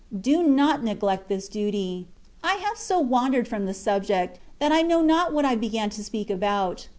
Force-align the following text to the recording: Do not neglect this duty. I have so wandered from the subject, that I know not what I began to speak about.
Do 0.19 0.41
not 0.41 0.83
neglect 0.83 1.29
this 1.29 1.47
duty. 1.47 2.07
I 2.43 2.55
have 2.55 2.75
so 2.75 2.97
wandered 2.99 3.47
from 3.47 3.67
the 3.67 3.73
subject, 3.75 4.39
that 4.57 4.71
I 4.71 4.81
know 4.81 5.03
not 5.03 5.31
what 5.31 5.45
I 5.45 5.53
began 5.53 5.91
to 5.91 6.03
speak 6.03 6.31
about. 6.31 6.87